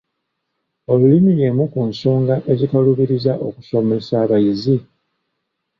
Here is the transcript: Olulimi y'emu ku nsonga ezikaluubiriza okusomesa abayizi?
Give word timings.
Olulimi 0.91 1.31
y'emu 1.39 1.63
ku 1.73 1.81
nsonga 1.89 2.35
ezikaluubiriza 2.51 3.33
okusomesa 3.47 4.13
abayizi? 4.23 4.75